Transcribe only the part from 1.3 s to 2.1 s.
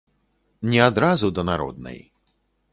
да народнай.